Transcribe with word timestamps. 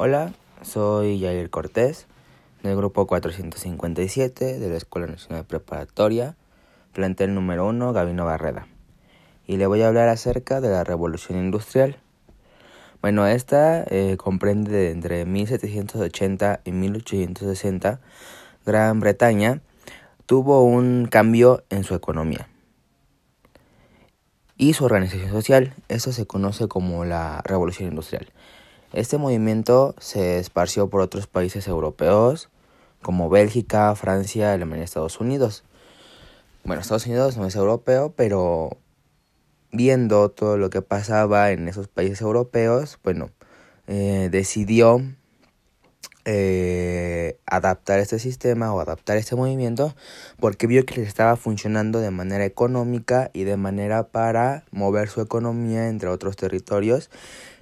Hola, 0.00 0.32
soy 0.62 1.18
Yair 1.18 1.50
Cortés, 1.50 2.06
del 2.62 2.76
grupo 2.76 3.08
457 3.08 4.60
de 4.60 4.68
la 4.68 4.76
Escuela 4.76 5.08
Nacional 5.08 5.44
Preparatoria, 5.44 6.36
plantel 6.92 7.34
número 7.34 7.66
1, 7.66 7.92
Gabino 7.92 8.24
Barreda. 8.24 8.68
Y 9.44 9.56
le 9.56 9.66
voy 9.66 9.82
a 9.82 9.88
hablar 9.88 10.08
acerca 10.08 10.60
de 10.60 10.68
la 10.68 10.84
Revolución 10.84 11.36
Industrial. 11.36 11.96
Bueno, 13.02 13.26
esta 13.26 13.82
eh, 13.90 14.16
comprende 14.16 14.70
de 14.70 14.92
entre 14.92 15.24
1780 15.24 16.60
y 16.64 16.70
1860. 16.70 18.00
Gran 18.64 19.00
Bretaña 19.00 19.62
tuvo 20.26 20.62
un 20.62 21.08
cambio 21.10 21.64
en 21.70 21.82
su 21.82 21.96
economía 21.96 22.48
y 24.56 24.74
su 24.74 24.84
organización 24.84 25.32
social. 25.32 25.74
Eso 25.88 26.12
se 26.12 26.24
conoce 26.24 26.68
como 26.68 27.04
la 27.04 27.42
Revolución 27.44 27.88
Industrial. 27.88 28.28
Este 28.92 29.18
movimiento 29.18 29.94
se 29.98 30.38
esparció 30.38 30.88
por 30.88 31.02
otros 31.02 31.26
países 31.26 31.68
europeos 31.68 32.48
como 33.02 33.28
Bélgica, 33.28 33.94
Francia, 33.94 34.52
Alemania 34.52 34.84
Estados 34.84 35.20
Unidos. 35.20 35.64
Bueno, 36.64 36.80
Estados 36.80 37.06
Unidos 37.06 37.36
no 37.36 37.46
es 37.46 37.54
europeo, 37.54 38.12
pero 38.16 38.78
viendo 39.72 40.30
todo 40.30 40.56
lo 40.56 40.70
que 40.70 40.82
pasaba 40.82 41.50
en 41.50 41.68
esos 41.68 41.88
países 41.88 42.22
europeos, 42.22 42.98
bueno, 43.04 43.30
eh, 43.86 44.28
decidió 44.32 45.02
eh, 46.24 47.38
adaptar 47.46 48.00
este 48.00 48.18
sistema 48.18 48.74
o 48.74 48.80
adaptar 48.80 49.16
este 49.16 49.34
movimiento 49.34 49.94
porque 50.38 50.66
vio 50.66 50.84
que 50.84 50.96
les 50.96 51.08
estaba 51.08 51.36
funcionando 51.36 52.00
de 52.00 52.10
manera 52.10 52.44
económica 52.44 53.30
y 53.32 53.44
de 53.44 53.56
manera 53.56 54.08
para 54.08 54.64
mover 54.70 55.08
su 55.08 55.22
economía 55.22 55.88
entre 55.88 56.10
otros 56.10 56.36
territorios 56.36 57.08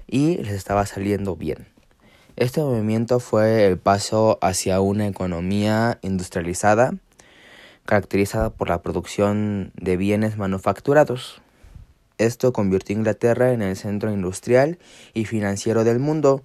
y 0.07 0.37
les 0.39 0.53
estaba 0.53 0.87
saliendo 0.87 1.37
bien. 1.37 1.69
Este 2.37 2.61
movimiento 2.61 3.19
fue 3.19 3.67
el 3.67 3.79
paso 3.79 4.39
hacia 4.43 4.81
una 4.81 5.07
economía 5.07 5.99
industrializada, 6.03 6.95
caracterizada 7.87 8.51
por 8.51 8.69
la 8.69 8.83
producción 8.83 9.73
de 9.75 9.97
bienes 9.97 10.37
manufacturados. 10.37 11.41
Esto 12.19 12.53
convirtió 12.53 12.95
a 12.95 12.99
Inglaterra 12.99 13.53
en 13.53 13.63
el 13.63 13.77
centro 13.77 14.13
industrial 14.13 14.79
y 15.15 15.25
financiero 15.25 15.83
del 15.85 15.99
mundo, 15.99 16.43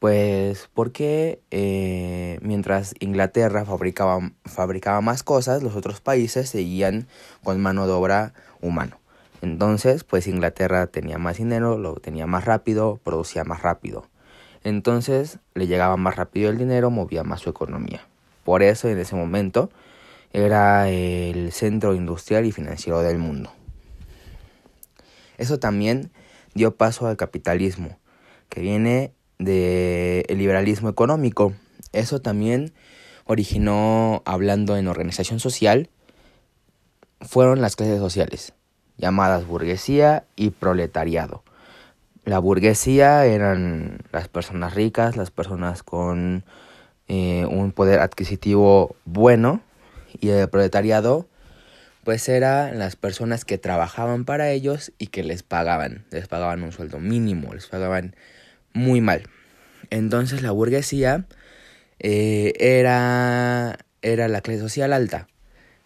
pues 0.00 0.68
porque 0.74 1.40
eh, 1.50 2.38
mientras 2.42 2.94
Inglaterra 2.98 3.64
fabricaba, 3.64 4.32
fabricaba 4.44 5.00
más 5.00 5.22
cosas, 5.22 5.62
los 5.62 5.76
otros 5.76 6.00
países 6.00 6.50
seguían 6.50 7.06
con 7.44 7.60
mano 7.60 7.86
de 7.86 7.92
obra 7.92 8.34
humano. 8.60 8.98
Entonces, 9.40 10.04
pues 10.04 10.26
Inglaterra 10.26 10.88
tenía 10.88 11.18
más 11.18 11.38
dinero, 11.38 11.78
lo 11.78 11.94
tenía 11.94 12.26
más 12.26 12.44
rápido, 12.44 13.00
producía 13.02 13.44
más 13.44 13.62
rápido. 13.62 14.06
Entonces, 14.64 15.38
le 15.54 15.66
llegaba 15.66 15.96
más 15.96 16.16
rápido 16.16 16.50
el 16.50 16.58
dinero, 16.58 16.90
movía 16.90 17.22
más 17.22 17.40
su 17.40 17.50
economía. 17.50 18.06
Por 18.44 18.62
eso, 18.62 18.88
en 18.88 18.98
ese 18.98 19.14
momento, 19.14 19.70
era 20.32 20.88
el 20.88 21.52
centro 21.52 21.94
industrial 21.94 22.46
y 22.46 22.52
financiero 22.52 23.00
del 23.00 23.18
mundo. 23.18 23.52
Eso 25.36 25.60
también 25.60 26.10
dio 26.54 26.74
paso 26.74 27.06
al 27.06 27.16
capitalismo, 27.16 27.98
que 28.48 28.60
viene 28.60 29.12
del 29.38 30.26
liberalismo 30.36 30.88
económico. 30.88 31.52
Eso 31.92 32.20
también 32.20 32.72
originó, 33.24 34.22
hablando 34.24 34.76
en 34.76 34.88
organización 34.88 35.38
social, 35.38 35.90
fueron 37.20 37.60
las 37.60 37.76
clases 37.76 38.00
sociales 38.00 38.52
llamadas 38.98 39.46
burguesía 39.46 40.24
y 40.36 40.50
proletariado. 40.50 41.42
La 42.24 42.38
burguesía 42.38 43.24
eran 43.24 44.00
las 44.12 44.28
personas 44.28 44.74
ricas, 44.74 45.16
las 45.16 45.30
personas 45.30 45.82
con 45.82 46.44
eh, 47.06 47.46
un 47.46 47.72
poder 47.72 48.00
adquisitivo 48.00 48.96
bueno 49.06 49.62
y 50.20 50.28
el 50.28 50.48
proletariado 50.50 51.26
pues 52.04 52.28
eran 52.28 52.78
las 52.78 52.96
personas 52.96 53.44
que 53.44 53.58
trabajaban 53.58 54.24
para 54.24 54.50
ellos 54.50 54.92
y 54.98 55.08
que 55.08 55.22
les 55.22 55.42
pagaban, 55.42 56.06
les 56.10 56.26
pagaban 56.26 56.62
un 56.62 56.72
sueldo 56.72 57.00
mínimo, 57.00 57.52
les 57.52 57.66
pagaban 57.66 58.16
muy 58.72 59.00
mal. 59.00 59.24
Entonces 59.90 60.42
la 60.42 60.50
burguesía 60.50 61.26
eh, 61.98 62.54
era, 62.58 63.78
era 64.02 64.28
la 64.28 64.40
clase 64.40 64.60
social 64.60 64.92
alta. 64.92 65.28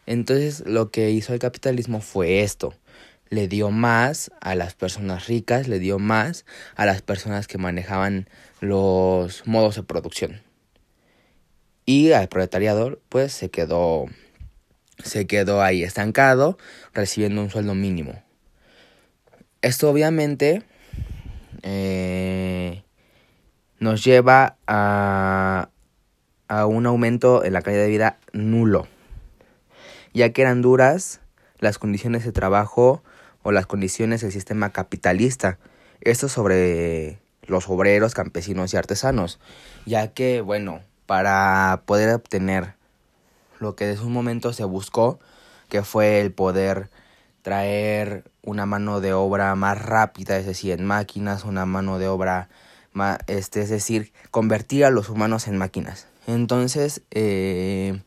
Entonces 0.07 0.65
lo 0.67 0.91
que 0.91 1.11
hizo 1.11 1.33
el 1.33 1.39
capitalismo 1.39 2.01
fue 2.01 2.43
esto, 2.43 2.75
le 3.29 3.49
dio 3.49 3.71
más 3.71 4.31
a 4.41 4.55
las 4.55 4.75
personas 4.75 5.27
ricas, 5.27 5.69
le 5.69 5.79
dio 5.79 5.99
más 5.99 6.45
a 6.77 6.85
las 6.85 7.03
personas 7.03 7.47
que 7.47 7.59
manejaban 7.59 8.29
los 8.61 9.47
modos 9.47 9.77
de 9.77 9.83
producción. 9.83 10.43
Y 11.87 12.13
al 12.13 12.29
proletariado 12.29 13.01
pues 13.09 13.33
se 13.33 13.51
quedó 13.51 14.07
se 15.03 15.27
quedó 15.27 15.63
ahí 15.63 15.83
estancado, 15.83 16.59
recibiendo 16.93 17.41
un 17.41 17.51
sueldo 17.51 17.75
mínimo. 17.75 18.23
Esto 19.63 19.91
obviamente 19.91 20.63
eh, 21.63 22.83
nos 23.79 24.05
lleva 24.05 24.57
a, 24.67 25.71
a 26.49 26.67
un 26.67 26.87
aumento 26.87 27.45
en 27.45 27.53
la 27.53 27.63
calidad 27.63 27.83
de 27.85 27.89
vida 27.89 28.19
nulo, 28.33 28.89
ya 30.13 30.33
que 30.33 30.43
eran 30.43 30.63
duras 30.63 31.21
las 31.59 31.79
condiciones 31.79 32.25
de 32.25 32.33
trabajo 32.33 33.03
o 33.43 33.53
las 33.53 33.67
condiciones 33.67 34.21
del 34.21 34.33
sistema 34.33 34.71
capitalista. 34.71 35.59
Esto 36.01 36.29
sobre 36.29 37.21
los 37.47 37.69
obreros, 37.69 38.15
campesinos 38.15 38.73
y 38.73 38.77
artesanos, 38.77 39.39
ya 39.87 40.09
que, 40.09 40.41
bueno, 40.41 40.81
para 41.07 41.83
poder 41.87 42.15
obtener 42.15 42.75
lo 43.59 43.77
que 43.77 43.87
desde 43.87 44.05
un 44.05 44.13
momento 44.13 44.53
se 44.53 44.65
buscó, 44.65 45.21
que 45.69 45.83
fue 45.83 46.21
el 46.21 46.33
poder 46.33 46.91
traer 47.43 48.25
una 48.43 48.67
mano 48.67 49.01
de 49.01 49.13
obra 49.13 49.55
más 49.55 49.81
rápida, 49.81 50.37
es 50.37 50.47
decir, 50.47 50.73
en 50.73 50.85
máquinas, 50.85 51.45
una 51.45 51.67
mano 51.67 51.99
de 51.99 52.09
obra 52.09 52.49
más, 52.93 53.19
este, 53.27 53.63
es 53.63 53.71
decir, 53.71 54.13
convertir 54.31 54.85
a 54.85 54.91
los 54.91 55.09
humanos 55.09 55.49
en 55.49 55.59
máquinas. 55.59 56.07
Entonces, 56.27 57.03
eh, 57.11 58.01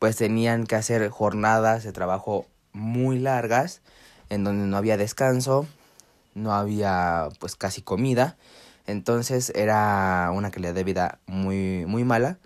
pues 0.00 0.16
tenían 0.16 0.66
que 0.66 0.74
hacer 0.76 1.08
jornadas 1.10 1.84
de 1.84 1.92
trabajo 1.92 2.46
muy 2.72 3.18
largas 3.18 3.82
en 4.30 4.42
donde 4.42 4.66
no 4.66 4.76
había 4.78 4.96
descanso, 4.96 5.66
no 6.34 6.54
había 6.54 7.28
pues 7.38 7.54
casi 7.54 7.82
comida, 7.82 8.36
entonces 8.86 9.52
era 9.54 10.30
una 10.32 10.50
calidad 10.50 10.74
de 10.74 10.84
vida 10.84 11.18
muy 11.26 11.84
muy 11.86 12.04
mala 12.04 12.38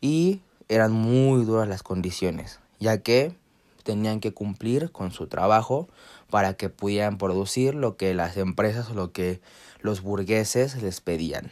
y 0.00 0.40
eran 0.68 0.92
muy 0.92 1.44
duras 1.44 1.68
las 1.68 1.82
condiciones, 1.82 2.58
ya 2.80 2.98
que 2.98 3.36
tenían 3.82 4.18
que 4.18 4.32
cumplir 4.32 4.90
con 4.90 5.10
su 5.12 5.26
trabajo 5.26 5.88
para 6.30 6.54
que 6.54 6.70
pudieran 6.70 7.18
producir 7.18 7.74
lo 7.74 7.98
que 7.98 8.14
las 8.14 8.38
empresas 8.38 8.88
o 8.88 8.94
lo 8.94 9.12
que 9.12 9.42
los 9.82 10.00
burgueses 10.00 10.82
les 10.82 11.02
pedían. 11.02 11.50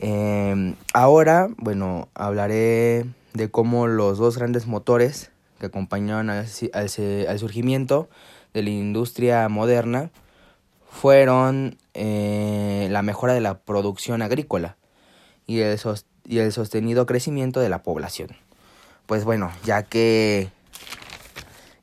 Em, 0.00 0.74
ahora, 0.92 1.46
bueno, 1.58 2.08
hablaré 2.14 3.06
de 3.34 3.50
cómo 3.50 3.88
los 3.88 4.16
dos 4.16 4.38
grandes 4.38 4.66
motores 4.66 5.30
que 5.58 5.66
acompañaron 5.66 6.30
al, 6.30 6.48
surgimiento 7.38 8.08
de 8.54 8.62
la 8.62 8.70
industria 8.70 9.48
moderna 9.48 10.10
fueron 10.88 11.76
eh, 11.94 12.88
la 12.90 13.02
mejora 13.02 13.34
de 13.34 13.40
la 13.40 13.58
producción 13.58 14.22
agrícola 14.22 14.76
y 15.46 15.60
el, 15.60 15.78
y 16.24 16.38
el 16.38 16.52
sostenido 16.52 17.06
crecimiento 17.06 17.60
de 17.60 17.68
la 17.68 17.82
población. 17.82 18.30
Pues 19.06 19.24
bueno, 19.24 19.52
ya 19.64 19.82
que 19.82 20.48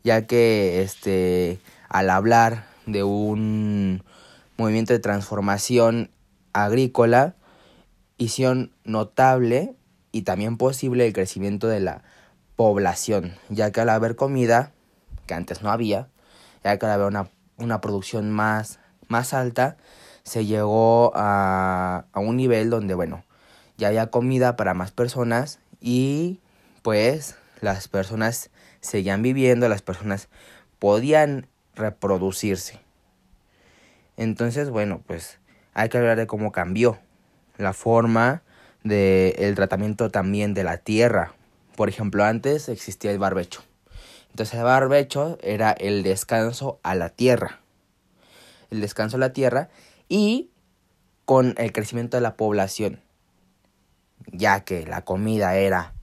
ya 0.03 0.25
que 0.25 0.81
este 0.81 1.59
al 1.89 2.09
hablar 2.09 2.65
de 2.85 3.03
un 3.03 4.03
movimiento 4.57 4.93
de 4.93 4.99
transformación 4.99 6.09
agrícola 6.53 7.35
hicieron 8.17 8.71
notable 8.85 9.75
y 10.11 10.23
también 10.23 10.57
posible 10.57 11.07
el 11.07 11.13
crecimiento 11.13 11.67
de 11.67 11.79
la 11.79 12.03
población, 12.55 13.35
ya 13.49 13.71
que 13.71 13.81
al 13.81 13.89
haber 13.89 14.15
comida, 14.15 14.71
que 15.25 15.33
antes 15.33 15.61
no 15.61 15.71
había, 15.71 16.09
ya 16.63 16.77
que 16.77 16.85
al 16.85 16.91
haber 16.91 17.07
una, 17.07 17.29
una 17.57 17.81
producción 17.81 18.31
más, 18.31 18.79
más 19.07 19.33
alta, 19.33 19.77
se 20.23 20.45
llegó 20.45 21.11
a, 21.15 22.05
a 22.11 22.19
un 22.19 22.37
nivel 22.37 22.69
donde, 22.69 22.93
bueno, 22.93 23.23
ya 23.77 23.87
había 23.87 24.11
comida 24.11 24.55
para 24.55 24.73
más 24.73 24.91
personas 24.91 25.59
y 25.79 26.39
pues 26.83 27.35
las 27.61 27.87
personas 27.87 28.51
seguían 28.79 29.21
viviendo, 29.21 29.69
las 29.69 29.81
personas 29.81 30.29
podían 30.77 31.47
reproducirse. 31.75 32.79
Entonces, 34.17 34.69
bueno, 34.69 35.01
pues 35.07 35.39
hay 35.73 35.89
que 35.89 35.97
hablar 35.97 36.17
de 36.17 36.27
cómo 36.27 36.51
cambió 36.51 36.99
la 37.57 37.73
forma 37.73 38.43
del 38.83 39.33
el 39.37 39.55
tratamiento 39.55 40.09
también 40.09 40.53
de 40.53 40.63
la 40.63 40.77
tierra, 40.77 41.33
por 41.75 41.89
ejemplo, 41.89 42.23
antes 42.23 42.69
existía 42.69 43.11
el 43.11 43.19
barbecho. 43.19 43.63
Entonces 44.29 44.59
el 44.59 44.63
barbecho 44.63 45.37
era 45.41 45.71
el 45.71 46.03
descanso 46.03 46.79
a 46.83 46.95
la 46.95 47.09
tierra. 47.09 47.59
El 48.69 48.81
descanso 48.81 49.17
a 49.17 49.19
la 49.19 49.33
tierra 49.33 49.69
y 50.07 50.51
con 51.25 51.55
el 51.57 51.71
crecimiento 51.71 52.17
de 52.17 52.21
la 52.21 52.35
población, 52.35 53.01
ya 54.31 54.61
que 54.61 54.85
la 54.85 55.03
comida 55.03 55.55
era 55.55 55.93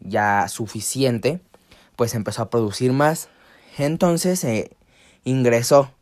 ya 0.00 0.48
suficiente, 0.48 1.40
pues 1.96 2.14
empezó 2.14 2.42
a 2.42 2.50
producir 2.50 2.92
más. 2.92 3.28
Entonces 3.78 4.40
se 4.40 4.76
ingresó 5.24 5.92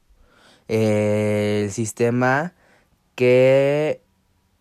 el 0.68 1.70
sistema 1.70 2.54
que 3.14 4.02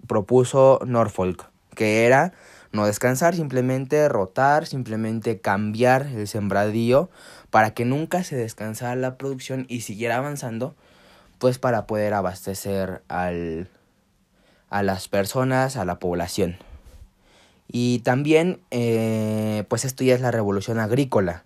propuso 0.08 0.80
Norfolk, 0.86 1.50
que 1.76 2.06
era 2.06 2.34
no 2.72 2.86
descansar, 2.86 3.36
simplemente 3.36 4.08
rotar, 4.10 4.68
simplemente 4.68 5.40
cambiar 5.40 6.08
el 6.08 6.28
sembradío 6.28 7.10
para 7.50 7.74
que 7.74 7.86
nunca 7.86 8.24
se 8.24 8.36
descansara 8.36 8.96
la 8.96 9.18
producción 9.18 9.66
y 9.70 9.82
siguiera 9.82 10.18
avanzando, 10.18 10.76
pues 11.40 11.58
para 11.58 11.88
poder 11.88 12.14
abastecer 12.14 13.02
al, 13.08 13.70
a 14.70 14.84
las 14.84 15.08
personas, 15.08 15.78
a 15.78 15.86
la 15.86 16.00
población. 16.00 16.58
Y 17.68 18.00
también, 18.00 18.62
eh, 18.72 19.64
pues 19.68 19.86
esto 19.86 20.04
ya 20.04 20.16
es 20.16 20.22
la 20.22 20.32
revolución 20.32 20.80
agrícola. 20.80 21.44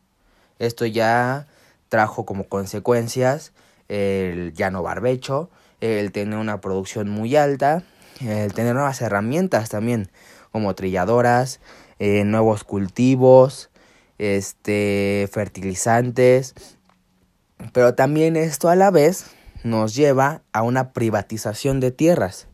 Esto 0.59 0.85
ya 0.85 1.47
trajo 1.89 2.25
como 2.25 2.45
consecuencias 2.45 3.53
el 3.89 4.53
llano 4.53 4.83
barbecho, 4.83 5.49
el 5.81 6.11
tener 6.11 6.39
una 6.39 6.61
producción 6.61 7.09
muy 7.09 7.35
alta, 7.35 7.83
el 8.21 8.53
tener 8.53 8.73
nuevas 8.73 9.01
herramientas 9.01 9.69
también 9.69 10.09
como 10.51 10.75
trilladoras, 10.75 11.59
eh, 11.99 12.23
nuevos 12.25 12.63
cultivos, 12.63 13.69
este, 14.17 15.27
fertilizantes. 15.31 16.53
Pero 17.71 17.95
también 17.95 18.35
esto 18.35 18.69
a 18.69 18.75
la 18.75 18.91
vez 18.91 19.25
nos 19.63 19.95
lleva 19.95 20.41
a 20.51 20.61
una 20.61 20.91
privatización 20.91 21.79
de 21.79 21.91
tierras 21.91 22.47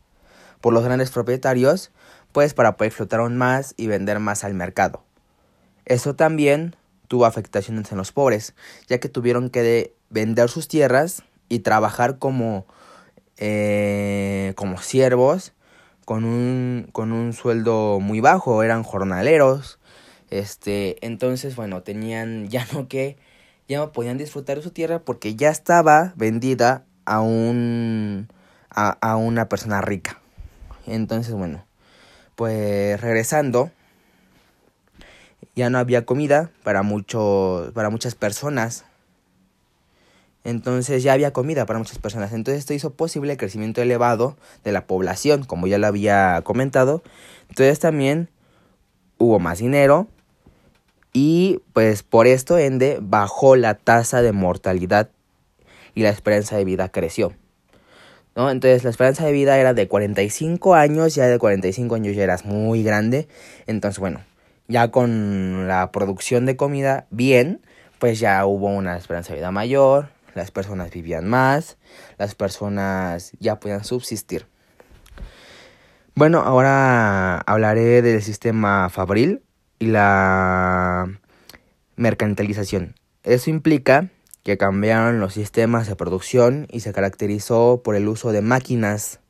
por 0.60 0.72
los 0.72 0.84
grandes 0.84 1.10
propietarios, 1.10 1.90
pues 2.32 2.54
para 2.54 2.76
poder 2.76 2.92
flotar 2.92 3.20
aún 3.20 3.36
más 3.36 3.74
y 3.76 3.86
vender 3.86 4.20
más 4.20 4.44
al 4.44 4.54
mercado. 4.54 5.02
Eso 5.84 6.14
también 6.14 6.76
tuvo 7.08 7.26
afectaciones 7.26 7.90
en 7.90 7.98
los 7.98 8.12
pobres, 8.12 8.54
ya 8.86 8.98
que 8.98 9.08
tuvieron 9.08 9.50
que 9.50 9.94
vender 10.10 10.48
sus 10.48 10.68
tierras 10.68 11.24
y 11.48 11.60
trabajar 11.60 12.18
como, 12.18 12.66
eh, 13.40 14.52
como 14.54 14.78
siervos 14.78 15.52
con 16.04 16.24
un, 16.24 16.88
con 16.92 17.12
un 17.12 17.32
sueldo 17.32 17.98
muy 18.00 18.20
bajo, 18.20 18.62
eran 18.62 18.82
jornaleros, 18.82 19.78
este, 20.28 21.04
entonces, 21.06 21.56
bueno, 21.56 21.82
tenían 21.82 22.48
ya 22.50 22.66
no 22.72 22.86
que, 22.86 23.16
ya 23.68 23.78
no 23.78 23.92
podían 23.92 24.18
disfrutar 24.18 24.56
de 24.56 24.62
su 24.62 24.70
tierra 24.70 25.00
porque 25.00 25.34
ya 25.36 25.50
estaba 25.50 26.12
vendida 26.16 26.84
a 27.04 27.20
un, 27.20 28.28
a, 28.70 28.90
a 29.00 29.16
una 29.16 29.48
persona 29.48 29.80
rica. 29.80 30.20
Entonces, 30.86 31.34
bueno, 31.34 31.64
pues 32.36 33.00
regresando, 33.00 33.70
ya 35.54 35.70
no 35.70 35.78
había 35.78 36.04
comida 36.04 36.50
para 36.62 36.82
muchos, 36.82 37.72
para 37.72 37.90
muchas 37.90 38.14
personas 38.14 38.84
entonces 40.44 41.02
ya 41.02 41.12
había 41.12 41.32
comida 41.32 41.66
para 41.66 41.78
muchas 41.78 41.98
personas. 41.98 42.32
Entonces 42.32 42.60
esto 42.60 42.74
hizo 42.74 42.90
posible 42.90 43.32
el 43.32 43.38
crecimiento 43.38 43.82
elevado 43.82 44.36
de 44.64 44.72
la 44.72 44.86
población, 44.86 45.44
como 45.44 45.66
ya 45.66 45.78
lo 45.78 45.86
había 45.86 46.40
comentado. 46.44 47.02
Entonces 47.48 47.78
también 47.78 48.28
hubo 49.18 49.38
más 49.38 49.58
dinero 49.58 50.08
y 51.12 51.60
pues 51.72 52.02
por 52.02 52.26
esto 52.26 52.56
ende 52.56 52.98
bajó 53.02 53.56
la 53.56 53.74
tasa 53.74 54.22
de 54.22 54.32
mortalidad 54.32 55.10
y 55.94 56.02
la 56.02 56.10
esperanza 56.10 56.56
de 56.56 56.64
vida 56.64 56.88
creció. 56.88 57.34
¿no? 58.34 58.50
Entonces 58.50 58.84
la 58.84 58.90
esperanza 58.90 59.26
de 59.26 59.32
vida 59.32 59.58
era 59.58 59.74
de 59.74 59.88
45 59.88 60.74
años, 60.74 61.14
ya 61.14 61.26
de 61.26 61.38
45 61.38 61.94
años 61.96 62.16
ya 62.16 62.22
eras 62.22 62.46
muy 62.46 62.82
grande. 62.82 63.28
Entonces 63.66 63.98
bueno, 63.98 64.20
ya 64.68 64.90
con 64.90 65.68
la 65.68 65.90
producción 65.92 66.46
de 66.46 66.56
comida 66.56 67.06
bien, 67.10 67.60
pues 67.98 68.20
ya 68.20 68.46
hubo 68.46 68.68
una 68.68 68.96
esperanza 68.96 69.34
de 69.34 69.40
vida 69.40 69.50
mayor, 69.50 70.08
las 70.34 70.50
personas 70.50 70.90
vivían 70.90 71.28
más, 71.28 71.78
las 72.18 72.34
personas 72.34 73.32
ya 73.38 73.60
podían 73.60 73.84
subsistir. 73.84 74.46
Bueno, 76.14 76.40
ahora 76.40 77.38
hablaré 77.38 78.02
del 78.02 78.22
sistema 78.22 78.88
fabril 78.90 79.42
y 79.78 79.86
la 79.86 81.06
mercantilización. 81.96 82.94
Eso 83.22 83.50
implica 83.50 84.10
que 84.42 84.58
cambiaron 84.58 85.20
los 85.20 85.34
sistemas 85.34 85.86
de 85.86 85.96
producción 85.96 86.66
y 86.70 86.80
se 86.80 86.92
caracterizó 86.92 87.82
por 87.84 87.94
el 87.94 88.08
uso 88.08 88.32
de 88.32 88.42
máquinas 88.42 89.20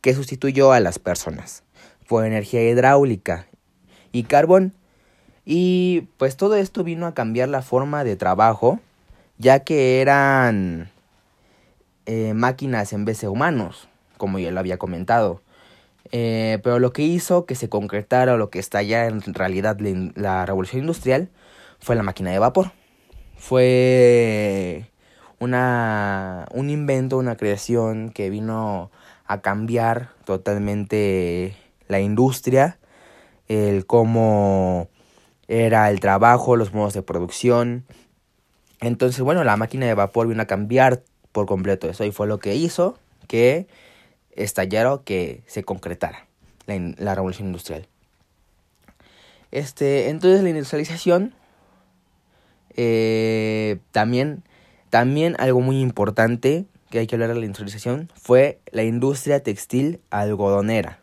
que 0.00 0.14
sustituyó 0.14 0.72
a 0.72 0.80
las 0.80 0.98
personas, 0.98 1.62
por 2.08 2.24
energía 2.24 2.68
hidráulica 2.68 3.46
y 4.10 4.24
carbón. 4.24 4.74
Y 5.44 6.08
pues 6.18 6.36
todo 6.36 6.56
esto 6.56 6.84
vino 6.84 7.06
a 7.06 7.14
cambiar 7.14 7.48
la 7.48 7.62
forma 7.62 8.04
de 8.04 8.16
trabajo 8.16 8.80
ya 9.38 9.60
que 9.60 10.00
eran 10.00 10.90
eh, 12.06 12.34
máquinas 12.34 12.92
en 12.92 13.04
vez 13.04 13.20
de 13.20 13.28
humanos, 13.28 13.88
como 14.16 14.38
ya 14.38 14.50
lo 14.50 14.60
había 14.60 14.78
comentado. 14.78 15.42
Eh, 16.10 16.58
pero 16.62 16.78
lo 16.78 16.92
que 16.92 17.02
hizo 17.02 17.46
que 17.46 17.54
se 17.54 17.68
concretara 17.68 18.36
lo 18.36 18.50
que 18.50 18.58
está 18.58 18.82
ya 18.82 19.06
en 19.06 19.22
realidad 19.32 19.78
la 20.14 20.44
revolución 20.44 20.82
industrial 20.82 21.30
fue 21.78 21.96
la 21.96 22.02
máquina 22.02 22.30
de 22.30 22.38
vapor. 22.38 22.72
Fue 23.36 24.90
una, 25.38 26.46
un 26.52 26.70
invento, 26.70 27.18
una 27.18 27.36
creación 27.36 28.10
que 28.10 28.30
vino 28.30 28.90
a 29.26 29.40
cambiar 29.40 30.10
totalmente 30.24 31.56
la 31.88 32.00
industria, 32.00 32.78
el 33.48 33.86
cómo 33.86 34.88
era 35.48 35.90
el 35.90 36.00
trabajo, 36.00 36.56
los 36.56 36.72
modos 36.72 36.94
de 36.94 37.02
producción, 37.02 37.84
entonces, 38.82 39.20
bueno, 39.22 39.44
la 39.44 39.56
máquina 39.56 39.86
de 39.86 39.94
vapor 39.94 40.26
vino 40.26 40.42
a 40.42 40.46
cambiar 40.46 41.02
por 41.30 41.46
completo 41.46 41.88
eso 41.88 42.04
y 42.04 42.10
fue 42.10 42.26
lo 42.26 42.38
que 42.38 42.56
hizo 42.56 42.98
que 43.28 43.68
estallara 44.32 45.00
que 45.04 45.42
se 45.46 45.62
concretara 45.62 46.26
la, 46.66 47.14
revolución 47.14 47.48
industrial. 47.48 47.86
Este, 49.52 50.08
entonces 50.08 50.42
la 50.42 50.50
industrialización 50.50 51.34
eh, 52.76 53.78
también, 53.92 54.42
también 54.90 55.36
algo 55.38 55.60
muy 55.60 55.80
importante 55.80 56.64
que 56.90 56.98
hay 56.98 57.06
que 57.06 57.14
hablar 57.14 57.28
de 57.28 57.36
la 57.36 57.46
industrialización 57.46 58.10
fue 58.16 58.58
la 58.72 58.82
industria 58.82 59.42
textil 59.42 60.00
algodonera. 60.10 60.98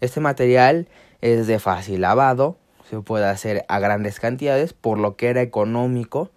Este 0.00 0.20
material 0.20 0.88
es 1.22 1.46
de 1.46 1.58
fácil 1.58 2.02
lavado, 2.02 2.58
se 2.90 3.00
puede 3.00 3.24
hacer 3.24 3.64
a 3.68 3.78
grandes 3.78 4.20
cantidades, 4.20 4.74
por 4.74 4.98
lo 4.98 5.16
que 5.16 5.28
era 5.28 5.40
económico 5.40 6.30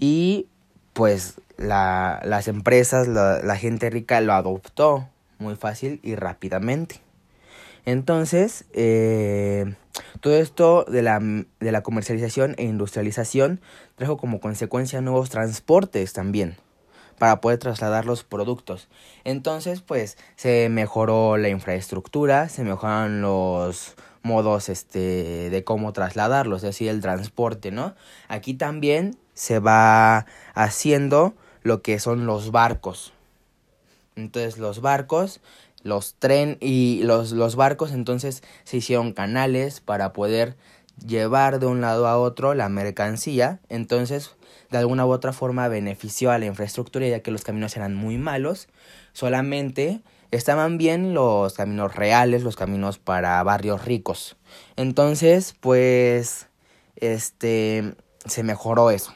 y 0.00 0.48
pues 0.94 1.40
la, 1.58 2.20
las 2.24 2.48
empresas, 2.48 3.06
la, 3.06 3.56
gente 3.56 3.90
rica 3.90 4.20
lo 4.22 4.32
adoptó 4.32 5.08
muy 5.38 5.54
fácil 5.54 6.00
y 6.02 6.16
rápidamente. 6.16 7.00
Entonces, 7.84 8.64
eh, 8.72 9.74
todo 10.20 10.36
esto 10.36 10.84
de 10.84 11.02
la, 11.02 11.20
de 11.20 11.72
la 11.72 11.82
comercialización 11.82 12.54
e 12.56 12.64
industrialización 12.64 13.60
trajo 13.96 14.16
como 14.16 14.40
consecuencia 14.40 15.00
nuevos 15.00 15.30
transportes 15.30 16.12
también 16.12 16.56
para 17.18 17.42
poder 17.42 17.58
trasladar 17.58 18.06
los 18.06 18.24
productos. 18.24 18.88
Entonces, 19.24 19.82
pues 19.82 20.16
se 20.36 20.70
mejoró 20.70 21.36
la 21.36 21.50
infraestructura, 21.50 22.48
se 22.48 22.64
mejoraron 22.64 23.20
los 23.20 23.96
modos 24.22 24.68
este 24.68 25.50
de 25.50 25.64
cómo 25.64 25.92
trasladarlos, 25.92 26.58
es 26.58 26.70
decir, 26.70 26.88
el 26.88 27.00
transporte, 27.00 27.70
¿no? 27.70 27.94
Aquí 28.28 28.54
también 28.54 29.16
se 29.34 29.58
va 29.58 30.26
haciendo 30.54 31.34
lo 31.62 31.82
que 31.82 31.98
son 31.98 32.26
los 32.26 32.50
barcos. 32.50 33.12
Entonces 34.16 34.58
los 34.58 34.80
barcos, 34.80 35.40
los 35.82 36.14
tren 36.18 36.58
y 36.60 37.02
los, 37.04 37.32
los 37.32 37.56
barcos 37.56 37.92
entonces 37.92 38.42
se 38.64 38.78
hicieron 38.78 39.12
canales 39.12 39.80
para 39.80 40.12
poder 40.12 40.56
llevar 41.06 41.58
de 41.58 41.66
un 41.66 41.80
lado 41.80 42.06
a 42.06 42.18
otro 42.18 42.54
la 42.54 42.68
mercancía. 42.68 43.60
Entonces 43.68 44.36
de 44.70 44.78
alguna 44.78 45.06
u 45.06 45.10
otra 45.10 45.32
forma 45.32 45.68
benefició 45.68 46.30
a 46.30 46.38
la 46.38 46.46
infraestructura 46.46 47.08
ya 47.08 47.20
que 47.20 47.30
los 47.30 47.44
caminos 47.44 47.76
eran 47.76 47.94
muy 47.94 48.18
malos. 48.18 48.68
Solamente 49.12 50.00
estaban 50.30 50.78
bien 50.78 51.14
los 51.14 51.54
caminos 51.54 51.94
reales, 51.94 52.42
los 52.42 52.56
caminos 52.56 52.98
para 52.98 53.42
barrios 53.42 53.84
ricos. 53.84 54.36
Entonces, 54.76 55.54
pues, 55.60 56.48
este, 56.96 57.94
se 58.24 58.42
mejoró 58.42 58.90
eso. 58.90 59.14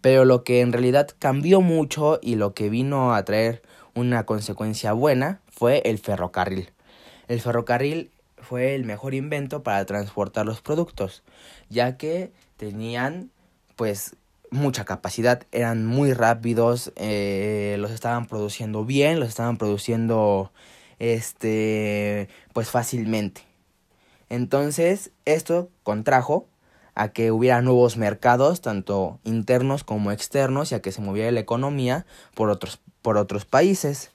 Pero 0.00 0.24
lo 0.24 0.44
que 0.44 0.60
en 0.60 0.72
realidad 0.72 1.08
cambió 1.18 1.60
mucho 1.60 2.18
y 2.22 2.36
lo 2.36 2.54
que 2.54 2.68
vino 2.68 3.14
a 3.14 3.24
traer 3.24 3.62
una 3.94 4.24
consecuencia 4.24 4.92
buena 4.92 5.40
fue 5.48 5.82
el 5.84 5.98
ferrocarril. 5.98 6.72
El 7.28 7.40
ferrocarril 7.40 8.10
fue 8.38 8.74
el 8.74 8.84
mejor 8.84 9.14
invento 9.14 9.62
para 9.62 9.84
transportar 9.86 10.46
los 10.46 10.60
productos, 10.60 11.24
ya 11.68 11.96
que 11.96 12.32
tenían 12.56 13.30
pues 13.74 14.16
mucha 14.50 14.84
capacidad, 14.84 15.42
eran 15.52 15.86
muy 15.86 16.12
rápidos, 16.12 16.92
eh, 16.96 17.76
los 17.78 17.90
estaban 17.90 18.26
produciendo 18.26 18.84
bien, 18.84 19.20
los 19.20 19.28
estaban 19.28 19.56
produciendo 19.56 20.52
este, 20.98 22.28
pues 22.52 22.70
fácilmente. 22.70 23.42
Entonces, 24.28 25.12
esto 25.24 25.70
contrajo 25.82 26.46
a 26.94 27.08
que 27.08 27.30
hubiera 27.30 27.60
nuevos 27.62 27.96
mercados, 27.96 28.60
tanto 28.60 29.20
internos 29.24 29.84
como 29.84 30.12
externos, 30.12 30.72
y 30.72 30.74
a 30.74 30.82
que 30.82 30.92
se 30.92 31.02
moviera 31.02 31.30
la 31.30 31.40
economía 31.40 32.06
por 32.34 32.50
otros, 32.50 32.80
por 33.02 33.18
otros 33.18 33.44
países. 33.44 34.10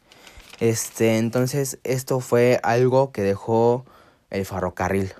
Este, 0.59 1.17
entonces, 1.17 1.79
esto 1.83 2.19
fue 2.19 2.59
algo 2.63 3.11
que 3.11 3.21
dejó 3.21 3.85
el 4.29 4.45
ferrocarril. 4.45 5.13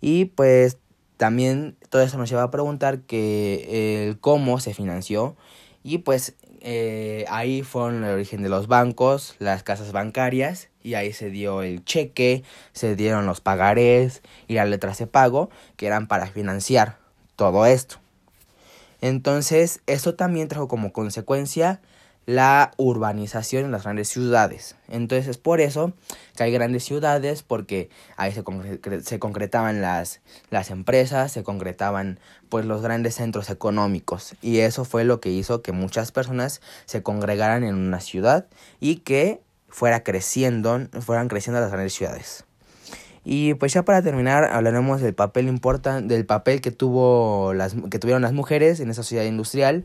Y 0.00 0.26
pues 0.26 0.78
también 1.22 1.76
todo 1.88 2.02
eso 2.02 2.18
nos 2.18 2.28
lleva 2.28 2.42
a 2.42 2.50
preguntar 2.50 3.02
que 3.02 4.08
el 4.08 4.18
cómo 4.18 4.58
se 4.58 4.74
financió 4.74 5.36
y 5.84 5.98
pues 5.98 6.34
eh, 6.62 7.26
ahí 7.28 7.62
fueron 7.62 8.02
el 8.02 8.10
origen 8.10 8.42
de 8.42 8.48
los 8.48 8.66
bancos, 8.66 9.36
las 9.38 9.62
casas 9.62 9.92
bancarias, 9.92 10.68
y 10.82 10.94
ahí 10.94 11.12
se 11.12 11.30
dio 11.30 11.62
el 11.62 11.84
cheque, 11.84 12.42
se 12.72 12.96
dieron 12.96 13.24
los 13.24 13.40
pagarés 13.40 14.20
y 14.48 14.54
las 14.54 14.68
letras 14.68 14.98
de 14.98 15.06
pago, 15.06 15.48
que 15.76 15.86
eran 15.86 16.08
para 16.08 16.26
financiar 16.26 16.98
todo 17.36 17.66
esto. 17.66 18.00
Entonces, 19.00 19.80
esto 19.86 20.16
también 20.16 20.48
trajo 20.48 20.66
como 20.66 20.92
consecuencia 20.92 21.80
la 22.26 22.72
urbanización 22.76 23.64
en 23.64 23.72
las 23.72 23.82
grandes 23.82 24.08
ciudades. 24.08 24.76
Entonces 24.88 25.28
es 25.28 25.38
por 25.38 25.60
eso 25.60 25.92
que 26.36 26.44
hay 26.44 26.52
grandes 26.52 26.84
ciudades 26.84 27.42
porque 27.42 27.90
ahí 28.16 28.32
se, 28.32 28.44
se 29.02 29.18
concretaban 29.18 29.80
las, 29.80 30.20
las 30.50 30.70
empresas, 30.70 31.32
se 31.32 31.42
concretaban 31.42 32.20
pues 32.48 32.64
los 32.64 32.82
grandes 32.82 33.16
centros 33.16 33.50
económicos 33.50 34.34
y 34.42 34.58
eso 34.58 34.84
fue 34.84 35.04
lo 35.04 35.20
que 35.20 35.30
hizo 35.30 35.62
que 35.62 35.72
muchas 35.72 36.12
personas 36.12 36.60
se 36.84 37.02
congregaran 37.02 37.64
en 37.64 37.74
una 37.74 38.00
ciudad 38.00 38.46
y 38.78 38.96
que 38.96 39.40
fuera 39.68 40.04
creciendo, 40.04 40.80
fueran 41.00 41.28
creciendo 41.28 41.60
las 41.60 41.70
grandes 41.70 41.94
ciudades. 41.94 42.44
Y 43.24 43.54
pues 43.54 43.72
ya 43.72 43.84
para 43.84 44.02
terminar 44.02 44.44
hablaremos 44.44 45.00
del 45.00 45.14
papel 45.14 45.46
importante 45.46 46.12
del 46.12 46.26
papel 46.26 46.60
que 46.60 46.72
tuvo 46.72 47.54
las 47.54 47.74
que 47.90 48.00
tuvieron 48.00 48.22
las 48.22 48.32
mujeres 48.32 48.80
en 48.80 48.90
esa 48.90 49.04
sociedad 49.04 49.24
industrial 49.24 49.84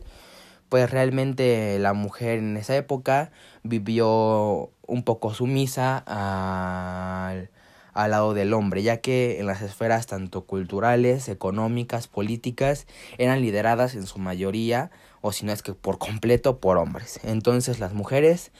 pues 0.68 0.90
realmente 0.90 1.78
la 1.78 1.92
mujer 1.92 2.38
en 2.38 2.56
esa 2.56 2.76
época 2.76 3.30
vivió 3.62 4.70
un 4.86 5.02
poco 5.04 5.34
sumisa 5.34 5.98
al, 6.06 7.50
al 7.94 8.10
lado 8.10 8.34
del 8.34 8.52
hombre, 8.54 8.82
ya 8.82 8.98
que 8.98 9.40
en 9.40 9.46
las 9.46 9.62
esferas 9.62 10.06
tanto 10.06 10.44
culturales, 10.44 11.28
económicas, 11.28 12.06
políticas, 12.06 12.86
eran 13.18 13.40
lideradas 13.40 13.94
en 13.94 14.06
su 14.06 14.18
mayoría, 14.18 14.90
o 15.20 15.32
si 15.32 15.44
no 15.44 15.52
es 15.52 15.62
que 15.62 15.74
por 15.74 15.98
completo, 15.98 16.58
por 16.58 16.78
hombres. 16.78 17.20
Entonces 17.24 17.80
las 17.80 17.94
mujeres 17.94 18.52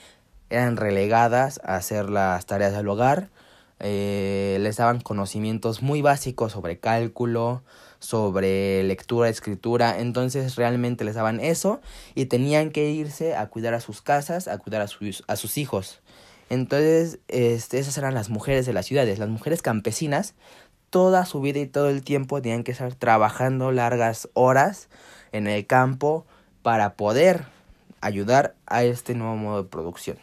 eran 0.49 0.77
relegadas 0.77 1.61
a 1.63 1.75
hacer 1.75 2.09
las 2.09 2.45
tareas 2.45 2.73
del 2.73 2.87
hogar, 2.87 3.29
eh, 3.79 4.57
les 4.59 4.75
daban 4.75 4.99
conocimientos 4.99 5.81
muy 5.81 6.01
básicos 6.01 6.51
sobre 6.51 6.79
cálculo, 6.79 7.63
sobre 7.99 8.83
lectura, 8.83 9.29
escritura, 9.29 9.99
entonces 9.99 10.55
realmente 10.55 11.03
les 11.03 11.15
daban 11.15 11.39
eso 11.39 11.81
y 12.15 12.25
tenían 12.25 12.71
que 12.71 12.89
irse 12.91 13.35
a 13.35 13.47
cuidar 13.47 13.73
a 13.73 13.81
sus 13.81 14.01
casas, 14.01 14.47
a 14.47 14.57
cuidar 14.57 14.81
a 14.81 14.87
sus, 14.87 15.23
a 15.27 15.35
sus 15.35 15.57
hijos. 15.57 16.01
Entonces, 16.49 17.19
este, 17.27 17.79
esas 17.79 17.97
eran 17.97 18.13
las 18.13 18.29
mujeres 18.29 18.65
de 18.65 18.73
las 18.73 18.85
ciudades, 18.87 19.19
las 19.19 19.29
mujeres 19.29 19.61
campesinas, 19.61 20.33
toda 20.89 21.25
su 21.25 21.41
vida 21.41 21.59
y 21.59 21.67
todo 21.67 21.89
el 21.89 22.03
tiempo 22.03 22.41
tenían 22.41 22.63
que 22.63 22.71
estar 22.71 22.93
trabajando 22.95 23.71
largas 23.71 24.29
horas 24.33 24.89
en 25.31 25.47
el 25.47 25.67
campo 25.67 26.25
para 26.63 26.95
poder 26.95 27.45
ayudar 28.01 28.55
a 28.65 28.83
este 28.83 29.13
nuevo 29.13 29.35
modo 29.35 29.63
de 29.63 29.69
producción. 29.69 30.17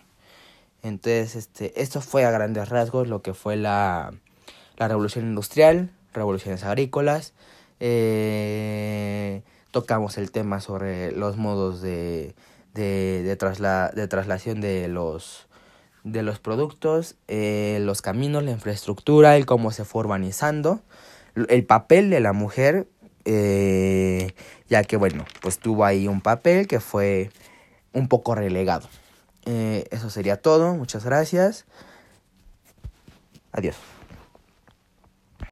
Entonces, 0.83 1.37
este, 1.37 1.81
esto 1.81 2.01
fue 2.01 2.25
a 2.25 2.31
grandes 2.31 2.69
rasgos 2.69 3.09
lo 3.09 3.23
que 3.23 3.35
fue 3.35 3.57
la, 3.57 4.13
la 4.77 4.89
revolución 4.89 5.27
industrial, 5.27 5.91
revoluciones 6.13 6.65
agrícolas, 6.65 7.35
eh, 7.81 9.43
tocamos 9.71 10.19
el 10.19 10.31
tema 10.31 10.61
sobre 10.61 11.13
los 11.13 11.37
modos 11.37 11.81
de, 11.83 12.35
de, 12.75 13.23
de, 13.23 13.37
de 13.95 14.09
traslación 14.09 14.61
de 14.61 14.89
los, 14.89 15.47
de 16.05 16.23
los 16.23 16.39
productos, 16.39 17.17
eh, 17.29 17.79
los 17.83 18.01
caminos, 18.01 18.43
la 18.45 18.53
infraestructura, 18.53 19.37
el 19.37 19.45
cómo 19.45 19.73
se 19.73 19.85
fue 19.85 20.01
urbanizando, 20.01 20.81
el 21.49 21.65
papel 21.65 22.11
de 22.11 22.21
la 22.21 22.33
mujer, 22.33 22.87
eh, 23.25 24.33
ya 24.69 24.85
que 24.85 24.97
bueno, 24.97 25.25
pues 25.43 25.59
tuvo 25.59 25.85
ahí 25.85 26.09
un 26.09 26.21
papel 26.21 26.67
que 26.67 26.81
fue 26.81 27.31
un 27.93 28.09
poco 28.09 28.35
relegado. 28.35 28.89
Eh, 29.47 29.85
eso 29.91 30.11
sería 30.11 30.37
todo, 30.37 30.75
muchas 30.75 31.05
gracias. 31.05 31.67
Adiós. 33.53 33.77